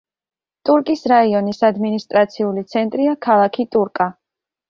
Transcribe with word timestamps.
ტურკის 0.67 1.03
რაიონის 1.11 1.59
ადმინისტრაციული 1.67 2.65
ცენტრია 2.73 3.13
ქალაქი 3.29 3.67
ტურკა. 3.77 4.09